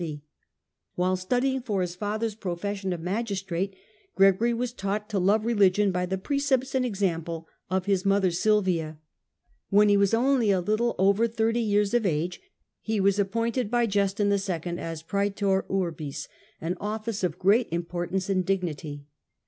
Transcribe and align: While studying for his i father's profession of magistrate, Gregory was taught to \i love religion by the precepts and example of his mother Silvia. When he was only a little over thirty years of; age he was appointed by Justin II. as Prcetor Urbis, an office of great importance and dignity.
While 0.95 1.15
studying 1.15 1.61
for 1.61 1.81
his 1.81 1.95
i 1.95 1.99
father's 1.99 2.33
profession 2.33 2.91
of 2.91 3.01
magistrate, 3.01 3.75
Gregory 4.15 4.51
was 4.51 4.73
taught 4.73 5.07
to 5.09 5.17
\i 5.17 5.19
love 5.19 5.45
religion 5.45 5.91
by 5.91 6.07
the 6.07 6.17
precepts 6.17 6.73
and 6.73 6.83
example 6.83 7.47
of 7.69 7.85
his 7.85 8.03
mother 8.03 8.31
Silvia. 8.31 8.97
When 9.69 9.89
he 9.89 9.97
was 9.97 10.15
only 10.15 10.49
a 10.49 10.59
little 10.59 10.95
over 10.97 11.27
thirty 11.27 11.61
years 11.61 11.93
of; 11.93 12.07
age 12.07 12.41
he 12.81 12.99
was 12.99 13.19
appointed 13.19 13.69
by 13.69 13.85
Justin 13.85 14.29
II. 14.31 14.39
as 14.79 15.03
Prcetor 15.03 15.65
Urbis, 15.69 16.27
an 16.59 16.77
office 16.81 17.23
of 17.23 17.37
great 17.37 17.67
importance 17.71 18.27
and 18.27 18.43
dignity. 18.43 19.05